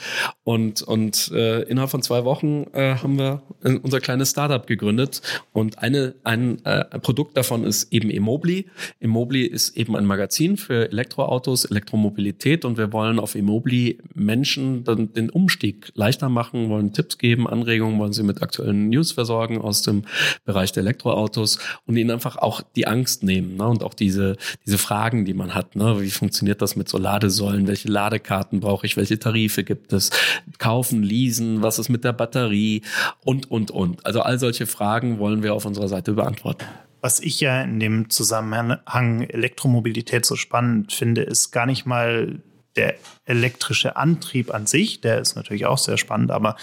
[0.44, 5.22] Und, und äh, innerhalb von zwei Wochen äh, haben wir äh, unser kleines Startup gegründet.
[5.54, 8.66] Und eine, ein äh, Produkt davon ist eben Emobli.
[9.00, 12.66] Emobli ist eben ein Magazin für Elektroautos, Elektromobilität.
[12.66, 18.00] Und wir wollen auf Emobli Menschen dann den Umstieg leichter machen, wollen Tipps geben, Anregungen,
[18.00, 20.06] wollen sie mit aktuellen News versorgen aus dem
[20.44, 23.68] Bereich der Elektroautos und ihnen einfach auch die Angst nehmen Ne?
[23.68, 25.76] Und auch diese, diese Fragen, die man hat.
[25.76, 26.02] Ne?
[26.02, 27.68] Wie funktioniert das mit so Ladesäulen?
[27.68, 28.98] Welche Ladekarten brauche ich?
[28.98, 30.10] Welche Tarife gibt es?
[30.58, 31.62] Kaufen, leasen?
[31.62, 32.82] Was ist mit der Batterie?
[33.24, 34.06] Und, und, und.
[34.06, 36.66] Also all solche Fragen wollen wir auf unserer Seite beantworten.
[37.02, 42.42] Was ich ja in dem Zusammenhang Elektromobilität so spannend finde, ist gar nicht mal
[42.76, 42.96] der
[43.26, 46.32] elektrische Antrieb an sich, der ist natürlich auch sehr spannend.
[46.32, 46.56] Aber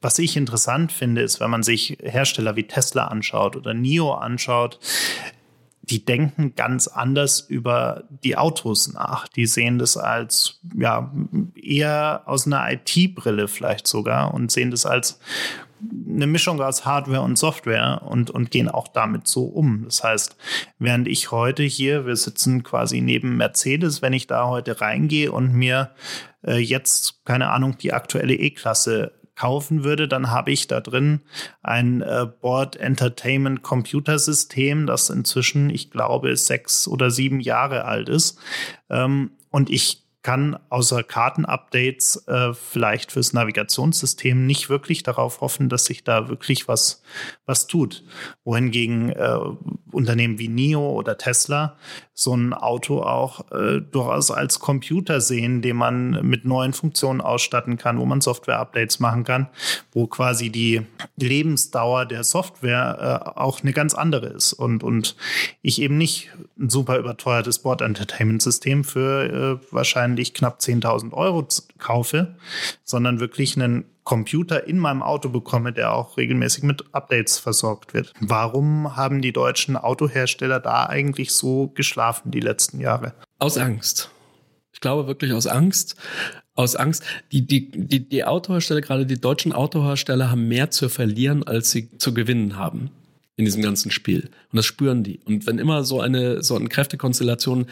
[0.00, 4.78] was ich interessant finde, ist, wenn man sich Hersteller wie Tesla anschaut oder NIO anschaut,
[5.90, 9.28] die denken ganz anders über die Autos nach.
[9.28, 11.12] Die sehen das als ja
[11.54, 15.18] eher aus einer IT-Brille vielleicht sogar und sehen das als
[16.08, 19.84] eine Mischung aus Hardware und Software und, und gehen auch damit so um.
[19.84, 20.36] Das heißt,
[20.78, 25.52] während ich heute hier, wir sitzen quasi neben Mercedes, wenn ich da heute reingehe und
[25.52, 25.90] mir
[26.46, 31.20] äh, jetzt, keine Ahnung, die aktuelle E-Klasse kaufen würde, dann habe ich da drin
[31.62, 38.38] ein äh, Board Entertainment Computersystem, das inzwischen, ich glaube, sechs oder sieben Jahre alt ist.
[38.90, 45.84] Ähm, und ich kann außer Kartenupdates äh, vielleicht fürs Navigationssystem nicht wirklich darauf hoffen, dass
[45.84, 47.02] sich da wirklich was,
[47.44, 48.02] was tut.
[48.42, 49.38] Wohingegen äh,
[49.92, 51.76] Unternehmen wie NIO oder Tesla
[52.16, 57.76] so ein Auto auch äh, durchaus als Computer sehen, den man mit neuen Funktionen ausstatten
[57.76, 59.48] kann, wo man Software-Updates machen kann,
[59.92, 60.82] wo quasi die
[61.16, 65.16] Lebensdauer der Software äh, auch eine ganz andere ist und, und
[65.60, 71.48] ich eben nicht ein super überteuertes Board-Entertainment-System für äh, wahrscheinlich knapp 10.000 Euro
[71.78, 72.36] kaufe,
[72.84, 78.12] sondern wirklich einen Computer in meinem Auto bekomme, der auch regelmäßig mit Updates versorgt wird.
[78.20, 83.14] Warum haben die deutschen Autohersteller da eigentlich so geschlafen die letzten Jahre?
[83.38, 84.10] Aus Angst.
[84.72, 85.96] Ich glaube wirklich aus Angst.
[86.54, 87.02] Aus Angst.
[87.32, 91.96] Die, die, die, die Autohersteller, gerade die deutschen Autohersteller, haben mehr zu verlieren, als sie
[91.98, 92.90] zu gewinnen haben
[93.36, 94.30] in diesem ganzen Spiel.
[94.52, 95.18] Und das spüren die.
[95.24, 97.66] Und wenn immer so eine, so eine Kräftekonstellation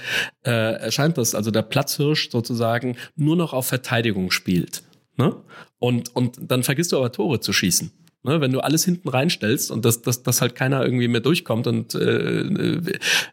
[0.45, 4.83] äh, erscheint, dass also der Platzhirsch sozusagen nur noch auf Verteidigung spielt
[5.17, 5.37] Ne?
[5.79, 7.93] Und, und dann vergisst du aber Tore zu schießen.
[8.25, 8.41] Ne?
[8.41, 11.95] Wenn du alles hinten reinstellst und dass, dass, dass halt keiner irgendwie mehr durchkommt und
[11.95, 12.81] äh,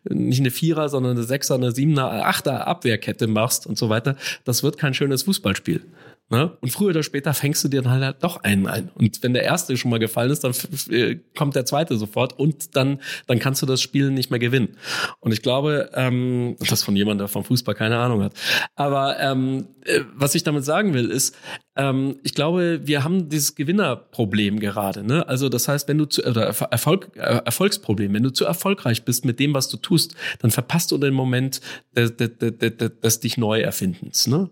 [0.10, 4.16] nicht eine Vierer, sondern eine Sechser, eine Siebener, Achter Abwehrkette machst und so weiter,
[4.46, 5.84] das wird kein schönes Fußballspiel.
[6.32, 6.56] Ne?
[6.62, 8.90] Und früher oder später fängst du dir dann halt doch einen ein.
[8.94, 10.54] Und wenn der erste schon mal gefallen ist, dann
[10.92, 14.78] äh, kommt der zweite sofort und dann, dann kannst du das Spiel nicht mehr gewinnen.
[15.22, 18.34] Und ich glaube, ähm, das von jemandem, der vom Fußball keine Ahnung hat.
[18.76, 21.36] Aber ähm, äh, was ich damit sagen will, ist,
[21.76, 25.04] ähm, ich glaube, wir haben dieses Gewinnerproblem gerade.
[25.04, 25.28] Ne?
[25.28, 29.26] Also das heißt, wenn du zu oder Erfolg, äh, Erfolgsproblem, wenn du zu erfolgreich bist
[29.26, 31.62] mit dem, was du tust, dann verpasst du den Moment
[31.96, 34.28] des, des, des, des dich neu erfindens.
[34.28, 34.50] Ne?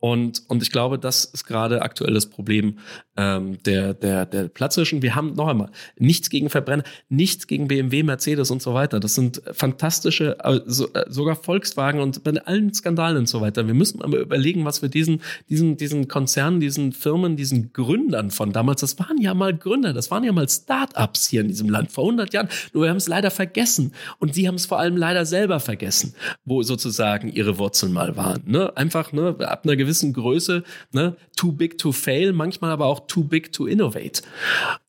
[0.00, 2.78] Und, und ich glaube, das ist gerade aktuell das Problem
[3.20, 5.02] ähm, der, der, der Platzhirschen.
[5.02, 8.98] Wir haben noch einmal nichts gegen Verbrenner, nichts gegen BMW, Mercedes und so weiter.
[8.98, 13.66] Das sind fantastische, also, sogar Volkswagen und bei allen Skandalen und so weiter.
[13.66, 18.52] Wir müssen aber überlegen, was wir diesen, diesen, diesen Konzernen, diesen Firmen, diesen Gründern von
[18.52, 21.92] damals, das waren ja mal Gründer, das waren ja mal Start-ups hier in diesem Land
[21.92, 22.48] vor 100 Jahren.
[22.72, 23.92] Nur wir haben es leider vergessen.
[24.18, 26.14] Und sie haben es vor allem leider selber vergessen,
[26.46, 28.42] wo sozusagen ihre Wurzeln mal waren.
[28.46, 28.74] Ne?
[28.78, 33.06] Einfach ne, ab einer gewissen gewissen Größe, ne, too big to fail, manchmal aber auch
[33.08, 34.22] too big to innovate.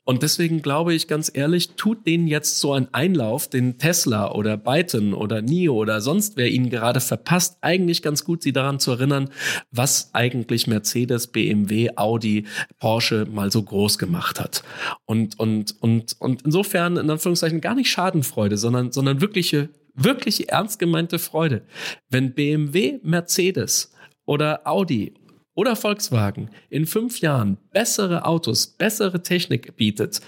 [0.04, 4.58] Und deswegen glaube ich ganz ehrlich, tut denen jetzt so ein Einlauf, den Tesla oder
[4.58, 8.92] Byton oder NIO oder sonst wer ihnen gerade verpasst, eigentlich ganz gut, sie daran zu
[8.92, 9.30] erinnern,
[9.72, 12.46] was eigentlich Mercedes, BMW, Audi,
[12.78, 14.64] Porsche mal so groß gemacht hat.
[15.06, 20.78] Und, und, und, und insofern, in Anführungszeichen, gar nicht Schadenfreude, sondern, sondern wirkliche, wirklich ernst
[20.80, 21.64] gemeinte Freude.
[22.10, 23.92] Wenn BMW, Mercedes
[24.32, 25.14] oder Audi
[25.56, 30.22] oder Volkswagen in fünf Jahren bessere Autos, bessere Technik bietet,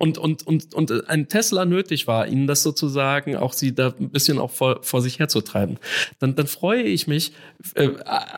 [0.00, 4.10] und, und, und, und ein Tesla nötig war, ihnen das sozusagen auch sie da ein
[4.10, 5.78] bisschen auch vor, vor sich herzutreiben,
[6.20, 7.32] dann, dann freue ich mich
[7.74, 7.90] äh,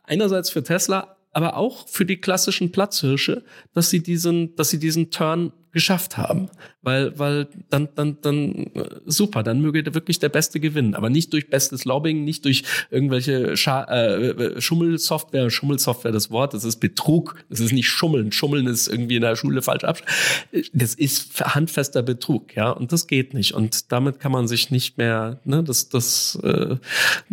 [0.05, 5.11] einerseits für Tesla, aber auch für die klassischen Platzhirsche, dass sie diesen, dass sie diesen
[5.11, 6.49] Turn geschafft haben.
[6.83, 8.71] Weil, weil dann, dann, dann,
[9.05, 10.95] super, dann möge wirklich der Beste gewinnen.
[10.95, 15.51] Aber nicht durch bestes Lobbying, nicht durch irgendwelche Scha äh, Schummelsoftware.
[15.51, 17.37] Schummelsoftware, das Wort, das ist Betrug.
[17.51, 18.33] Das ist nicht Schummeln.
[18.33, 20.03] Schummeln ist irgendwie in der Schule falsch ab.
[20.73, 22.71] Das ist handfester Betrug, ja.
[22.71, 23.53] Und das geht nicht.
[23.53, 26.77] Und damit kann man sich nicht mehr, ne, das, das, äh,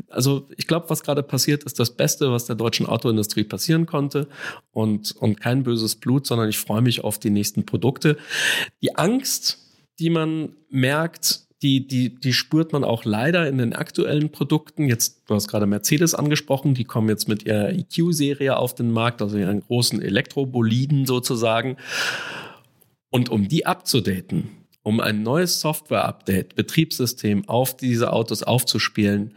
[0.10, 4.28] also ich glaube, was gerade passiert, ist das Beste, was der deutschen Autoindustrie passieren konnte.
[4.72, 8.18] Und, und kein böses Blut, sondern ich freue mich auf die nächsten Produkte.
[8.82, 9.60] Die Angst,
[10.00, 14.88] die man merkt, die, die, die spürt man auch leider in den aktuellen Produkten.
[14.88, 19.22] Jetzt, du hast gerade Mercedes angesprochen, die kommen jetzt mit ihrer EQ-Serie auf den Markt,
[19.22, 21.78] also ihren großen Elektroboliden sozusagen.
[23.10, 24.50] Und um die abzudaten,
[24.84, 29.34] um ein neues Software-Update, Betriebssystem auf diese Autos aufzuspielen,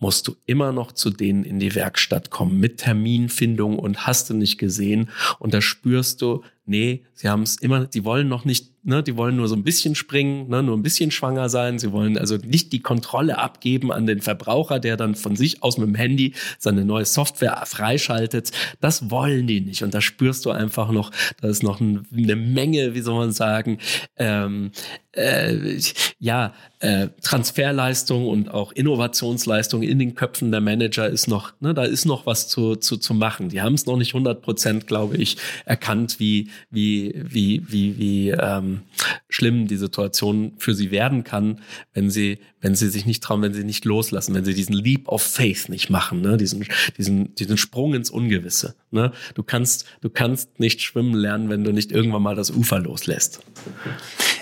[0.00, 4.34] musst du immer noch zu denen in die Werkstatt kommen mit Terminfindung und hast du
[4.34, 5.08] nicht gesehen.
[5.38, 9.16] Und da spürst du Nee, sie haben es immer, sie wollen noch nicht Ne, die
[9.16, 11.78] wollen nur so ein bisschen springen, ne, nur ein bisschen schwanger sein.
[11.78, 15.78] Sie wollen also nicht die Kontrolle abgeben an den Verbraucher, der dann von sich aus
[15.78, 18.50] mit dem Handy seine neue Software freischaltet.
[18.82, 19.82] Das wollen die nicht.
[19.82, 23.78] Und da spürst du einfach noch, da ist noch eine Menge, wie soll man sagen,
[24.18, 24.70] ähm,
[25.12, 25.78] äh,
[26.18, 31.84] ja, äh, Transferleistung und auch Innovationsleistung in den Köpfen der Manager ist noch, ne, da
[31.84, 33.48] ist noch was zu, zu, zu machen.
[33.48, 38.30] Die haben es noch nicht 100 Prozent, glaube ich, erkannt, wie, wie, wie, wie, wie,
[38.30, 38.82] ähm,
[39.28, 41.60] schlimm die Situation für sie werden kann,
[41.92, 45.08] wenn sie, wenn sie sich nicht trauen, wenn sie nicht loslassen, wenn sie diesen Leap
[45.08, 46.36] of Faith nicht machen, ne?
[46.36, 48.74] diesen, diesen, diesen Sprung ins Ungewisse.
[48.90, 49.12] Ne?
[49.34, 53.42] Du kannst, du kannst nicht schwimmen lernen, wenn du nicht irgendwann mal das Ufer loslässt.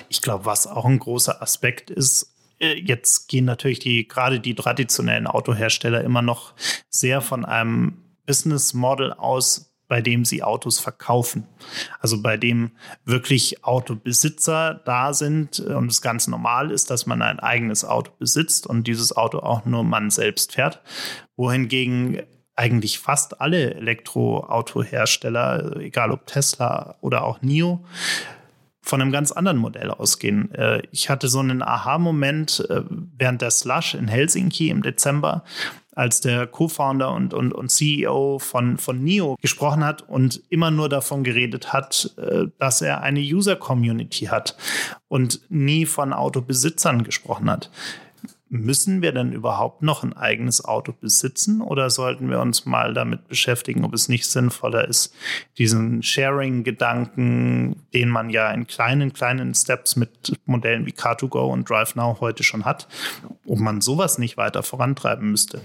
[0.08, 4.54] Ich glaube, was auch ein großer Aspekt ist, äh, jetzt gehen natürlich die, gerade die
[4.54, 6.54] traditionellen Autohersteller immer noch
[6.88, 11.46] sehr von einem Business Model aus, bei dem sie Autos verkaufen.
[12.00, 12.70] Also bei dem
[13.04, 18.66] wirklich Autobesitzer da sind und es ganz normal ist, dass man ein eigenes Auto besitzt
[18.66, 20.80] und dieses Auto auch nur man selbst fährt.
[21.36, 22.22] Wohingegen
[22.56, 27.84] eigentlich fast alle Elektroautohersteller, egal ob Tesla oder auch NIO,
[28.80, 30.54] von einem ganz anderen Modell ausgehen.
[30.54, 35.44] Äh, ich hatte so einen Aha-Moment äh, während der Slush in Helsinki im Dezember
[35.94, 40.88] als der Co-Founder und, und, und CEO von, von NIO gesprochen hat und immer nur
[40.88, 44.56] davon geredet hat, äh, dass er eine User-Community hat
[45.08, 47.70] und nie von Autobesitzern gesprochen hat.
[48.54, 53.26] Müssen wir denn überhaupt noch ein eigenes Auto besitzen oder sollten wir uns mal damit
[53.26, 55.14] beschäftigen, ob es nicht sinnvoller ist,
[55.56, 62.20] diesen Sharing-Gedanken, den man ja in kleinen, kleinen Steps mit Modellen wie Car2Go und DriveNow
[62.20, 62.88] heute schon hat,
[63.46, 65.62] ob man sowas nicht weiter vorantreiben müsste?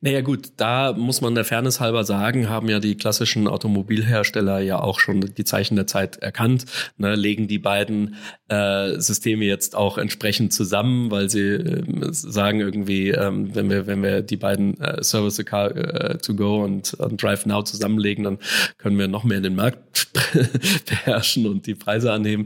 [0.00, 4.80] Naja gut, da muss man der Fairness halber sagen, haben ja die klassischen Automobilhersteller ja
[4.80, 6.64] auch schon die Zeichen der Zeit erkannt,
[6.96, 8.14] ne, legen die beiden
[8.48, 14.02] äh, Systeme jetzt auch entsprechend zusammen, weil sie äh, sagen irgendwie, ähm, wenn wir wenn
[14.02, 18.38] wir die beiden äh, Service äh, to Go und, und Drive Now zusammenlegen, dann
[18.78, 20.08] können wir noch mehr den Markt
[20.86, 22.44] beherrschen und die Preise anheben.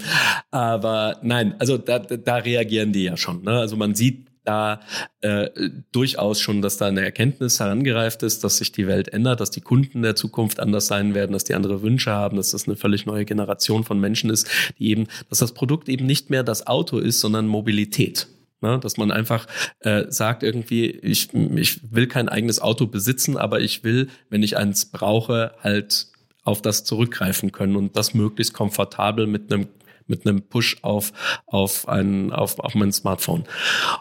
[0.50, 3.42] Aber nein, also da, da reagieren die ja schon.
[3.42, 3.52] Ne?
[3.52, 4.80] Also man sieht da
[5.22, 5.48] äh,
[5.90, 9.60] durchaus schon, dass da eine Erkenntnis herangereift ist, dass sich die Welt ändert, dass die
[9.60, 13.06] Kunden der Zukunft anders sein werden, dass die andere Wünsche haben, dass das eine völlig
[13.06, 16.98] neue Generation von Menschen ist, die eben, dass das Produkt eben nicht mehr das Auto
[16.98, 18.28] ist, sondern Mobilität.
[18.64, 18.80] Ne?
[18.80, 19.46] Dass man einfach
[19.80, 24.56] äh, sagt irgendwie, ich, ich will kein eigenes Auto besitzen, aber ich will, wenn ich
[24.56, 26.06] eins brauche, halt
[26.44, 29.68] auf das zurückgreifen können und das möglichst komfortabel mit einem
[30.06, 31.12] mit einem Push auf
[31.46, 33.44] auf ein auf auf mein Smartphone.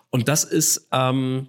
[0.09, 1.47] Und das ist ähm,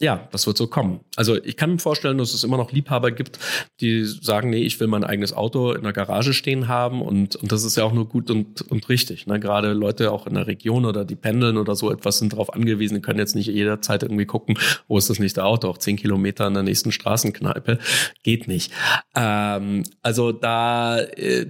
[0.00, 1.00] ja, das wird so kommen.
[1.14, 3.38] Also ich kann mir vorstellen, dass es immer noch Liebhaber gibt,
[3.80, 7.52] die sagen, nee, ich will mein eigenes Auto in der Garage stehen haben und, und
[7.52, 9.26] das ist ja auch nur gut und, und richtig.
[9.26, 9.38] Ne?
[9.38, 12.94] Gerade Leute auch in der Region oder die pendeln oder so etwas sind darauf angewiesen,
[12.94, 14.58] die können jetzt nicht jederzeit irgendwie gucken,
[14.88, 17.78] wo ist das nächste Auto, auch zehn Kilometer in der nächsten Straßenkneipe.
[18.22, 18.72] Geht nicht.
[19.14, 21.44] Ähm, also da, äh,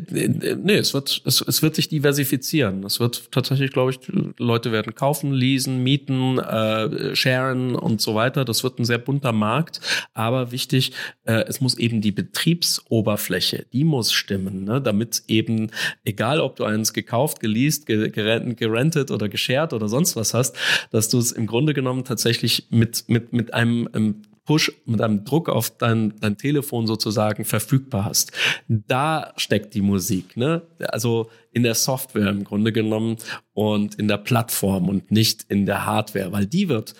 [0.60, 2.82] nee, es wird, es, es wird sich diversifizieren.
[2.82, 4.00] Es wird tatsächlich, glaube ich,
[4.38, 8.44] Leute werden kaufen, leasen, mieten, äh, sharen und so weiter weiter.
[8.44, 9.80] Das wird ein sehr bunter Markt,
[10.14, 10.92] aber wichtig,
[11.24, 14.80] äh, es muss eben die Betriebsoberfläche, die muss stimmen, ne?
[14.80, 15.70] damit eben,
[16.04, 20.56] egal ob du eins gekauft, geleast, gerentet oder geshared oder sonst was hast,
[20.90, 25.00] dass du es im Grunde genommen tatsächlich mit, mit, mit einem, einem ähm, Push, mit
[25.00, 28.32] einem Druck auf dein, dein Telefon sozusagen verfügbar hast.
[28.66, 30.62] Da steckt die Musik, ne?
[30.80, 33.16] Also in der Software im Grunde genommen
[33.52, 36.94] und in der Plattform und nicht in der Hardware, weil die wird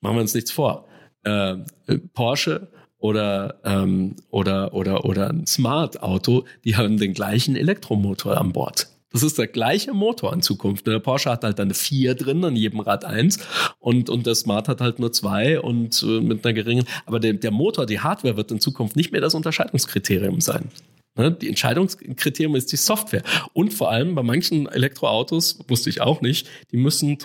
[0.00, 0.86] machen wir uns nichts vor.
[1.24, 1.56] Äh,
[2.14, 8.52] Porsche oder ähm, oder oder oder ein Smart Auto, die haben den gleichen Elektromotor an
[8.52, 8.88] Bord.
[9.12, 10.86] Das ist der gleiche Motor in Zukunft.
[10.86, 13.40] Der Porsche hat halt eine 4 drin, an jedem Rad eins
[13.80, 16.84] und, und der Smart hat halt nur zwei und äh, mit einer geringen.
[17.06, 20.70] Aber der, der Motor, die Hardware wird in Zukunft nicht mehr das Unterscheidungskriterium sein.
[21.16, 21.32] Ne?
[21.32, 23.22] Die Entscheidungskriterium ist die Software.
[23.52, 27.18] Und vor allem bei manchen Elektroautos, wusste ich auch nicht, die müssen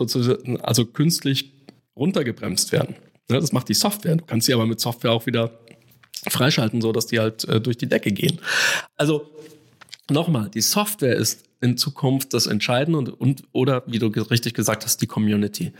[0.63, 1.53] also künstlich
[1.95, 2.95] runtergebremst werden.
[3.29, 4.15] Ja, das macht die Software.
[4.17, 5.59] Du kannst sie aber mit Software auch wieder
[6.27, 8.39] freischalten, so dass die halt äh, durch die Decke gehen.
[8.95, 9.29] Also
[10.09, 14.85] nochmal, die Software ist in Zukunft das Entscheidende und, und oder wie du richtig gesagt
[14.85, 15.73] hast, die Community.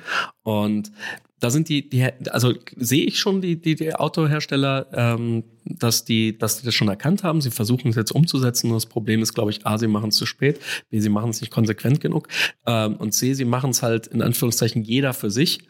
[0.43, 0.91] Und
[1.39, 6.37] da sind die, die also sehe ich schon die, die, die Autohersteller, ähm, dass die,
[6.37, 7.41] dass die das schon erkannt haben.
[7.41, 8.71] Sie versuchen es jetzt umzusetzen.
[8.71, 11.41] Das Problem ist, glaube ich, A, sie machen es zu spät, B, sie machen es
[11.41, 12.29] nicht konsequent genug
[12.65, 15.67] ähm, und C, sie machen es halt in Anführungszeichen jeder für sich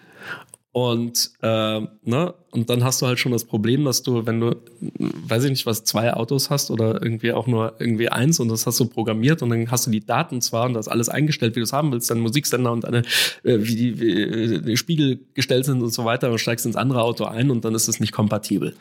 [0.76, 4.58] Und, äh, ne, und dann hast du halt schon das Problem, dass du, wenn du,
[5.00, 8.68] weiß ich nicht, was, zwei Autos hast oder irgendwie auch nur irgendwie eins und das
[8.68, 11.62] hast du programmiert und dann hast du die Daten zwar und das alles eingestellt, wie
[11.62, 13.04] du es haben willst, dein Musiksender und deine,
[13.44, 17.04] äh, wie, die, wie die Spiegel gestellt sind und so weiter und steigst ins andere
[17.04, 18.76] Auto ein und dann ist es nicht kompatibel.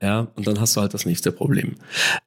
[0.00, 1.74] Ja, und dann hast du halt das nächste Problem.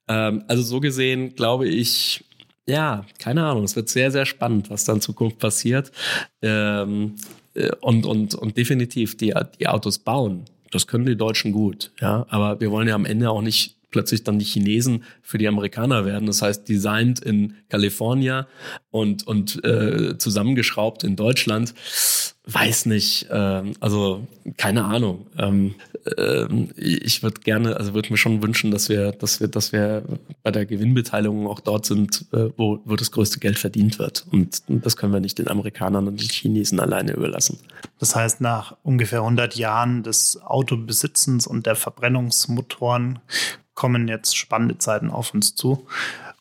[0.09, 2.26] Ähm, also so gesehen glaube ich,
[2.68, 3.63] ja, keine Ahnung.
[3.63, 5.93] Es wird sehr, sehr spannend, was dann in Zukunft passiert.
[6.41, 7.45] Ähm, äh,
[7.82, 10.45] und, und, und definitiv die, die Autos bauen.
[10.72, 12.26] Das können die Deutschen gut, ja.
[12.30, 16.06] Aber wir wollen ja am Ende auch nicht plötzlich dann die Chinesen für die Amerikaner
[16.06, 16.26] werden.
[16.26, 18.45] Das heißt, designt in Kalifornien
[18.91, 21.74] und, und äh, zusammengeschraubt in Deutschland.
[22.48, 24.28] Weiß nicht, ähm, also
[24.58, 25.26] keine Ahnung.
[25.38, 25.76] Ähm,
[26.18, 30.04] ähm, ich würde gerne, also würde mir schon wünschen, dass wir, dass wir, dass wir
[30.43, 34.26] bei der Gewinnbeteiligung auch dort sind, äh, wo, wo das größte Geld verdient wird.
[34.32, 37.58] Und das können wir nicht den Amerikanern und den Chinesen alleine überlassen.
[38.00, 43.20] Das heißt, nach ungefähr 100 Jahren des Autobesitzens und der Verbrennungsmotoren
[43.74, 45.88] kommen jetzt spannende Zeiten auf uns zu.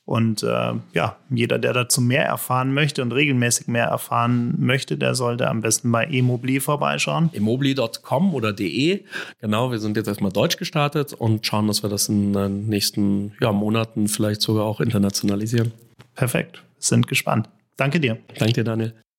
[0.06, 5.14] Und äh, ja, jeder, der dazu mehr erfahren möchte und regelmäßig mehr erfahren möchte, der
[5.14, 7.30] sollte am besten bei emobli vorbeischauen.
[7.32, 9.04] emobli.com oder de.
[9.40, 13.32] Genau, wir sind jetzt erstmal deutsch gestartet und schauen, dass wir das in den nächsten
[13.40, 15.72] ja, Monaten vielleicht sogar auch internationalisieren.
[16.14, 17.48] Perfekt, sind gespannt.
[17.76, 18.18] Danke dir.
[18.38, 19.03] Danke dir, Daniel.